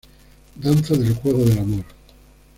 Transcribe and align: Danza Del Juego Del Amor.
Danza 0.55 0.95
Del 0.95 1.13
Juego 1.13 1.45
Del 1.45 1.59
Amor. 1.59 1.85